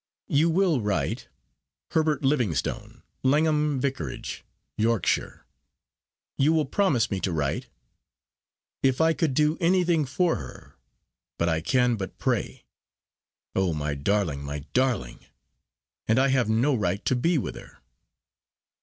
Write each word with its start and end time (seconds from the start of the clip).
You 0.29 0.49
will 0.49 0.81
write 0.81 1.27
Herbert 1.91 2.23
Livingstone, 2.25 3.03
Langham 3.21 3.79
Vicarage, 3.79 4.43
Yorkshire; 4.75 5.45
you 6.39 6.53
will 6.53 6.65
promise 6.65 7.11
me 7.11 7.19
to 7.19 7.31
write. 7.31 7.67
If 8.81 8.99
I 8.99 9.13
could 9.13 9.35
do 9.35 9.59
anything 9.61 10.05
for 10.07 10.37
her, 10.37 10.73
but 11.37 11.49
I 11.49 11.61
can 11.61 11.97
but 11.97 12.17
pray. 12.17 12.65
Oh, 13.55 13.73
my 13.75 13.93
darling; 13.93 14.43
my 14.43 14.65
darling! 14.73 15.19
and 16.07 16.17
I 16.17 16.29
have 16.29 16.49
no 16.49 16.73
right 16.73 17.05
to 17.05 17.15
be 17.15 17.37
with 17.37 17.53
her." 17.55 17.77